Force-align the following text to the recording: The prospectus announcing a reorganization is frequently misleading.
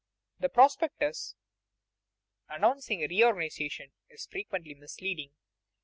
The 0.39 0.49
prospectus 0.49 1.35
announcing 2.49 3.03
a 3.03 3.07
reorganization 3.07 3.91
is 4.09 4.25
frequently 4.25 4.73
misleading. 4.73 5.35